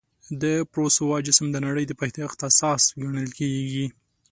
[0.41, 3.85] د پوروسا جسم د نړۍ د پیدایښت اساس ګڼل کېږي.